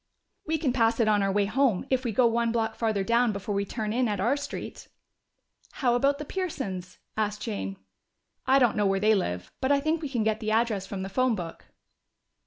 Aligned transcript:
"We 0.47 0.57
can 0.57 0.73
pass 0.73 0.99
it 0.99 1.07
on 1.07 1.21
our 1.21 1.31
way 1.31 1.45
home, 1.45 1.85
if 1.91 2.03
we 2.03 2.11
go 2.11 2.25
one 2.25 2.51
block 2.51 2.73
farther 2.73 3.03
down 3.03 3.31
before 3.31 3.53
we 3.53 3.65
turn 3.65 3.93
in 3.93 4.07
at 4.07 4.19
our 4.19 4.35
street." 4.35 4.87
"How 5.73 5.93
about 5.93 6.17
the 6.17 6.25
Pearsons?" 6.25 6.97
asked 7.15 7.43
Jane. 7.43 7.77
"I 8.47 8.57
don't 8.57 8.75
know 8.75 8.87
where 8.87 8.99
they 8.99 9.13
live. 9.13 9.51
But 9.61 9.71
I 9.71 9.79
think 9.79 10.01
we 10.01 10.09
can 10.09 10.23
get 10.23 10.39
the 10.39 10.49
address 10.49 10.87
from 10.87 11.03
the 11.03 11.07
phone 11.09 11.35
book." 11.35 11.65